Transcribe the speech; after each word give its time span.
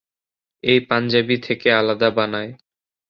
এই 0.63 0.79
পাঞ্জাবি 0.89 1.37
থেকে 1.37 1.67
আলাদা 1.73 2.09
বানায়। 2.09 2.51